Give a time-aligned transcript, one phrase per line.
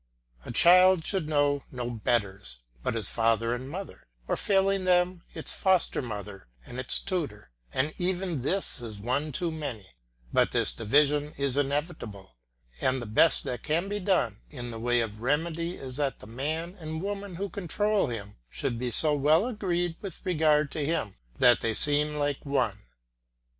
[0.45, 5.51] A child should know no betters but its father and mother, or failing them its
[5.53, 9.85] foster mother and its tutor, and even this is one too many,
[10.33, 12.35] but this division is inevitable,
[12.79, 16.25] and the best that can be done in the way of remedy is that the
[16.25, 21.15] man and woman who control him shall be so well agreed with regard to him
[21.37, 22.79] that they seem like one.